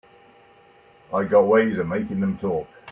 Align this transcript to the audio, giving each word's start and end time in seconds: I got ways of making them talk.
I 1.13 1.25
got 1.25 1.45
ways 1.47 1.77
of 1.77 1.87
making 1.87 2.21
them 2.21 2.35
talk. 2.35 2.67